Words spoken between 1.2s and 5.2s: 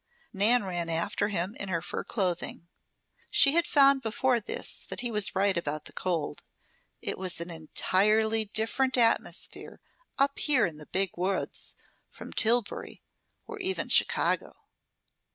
him in her fur clothing. She had found before this that he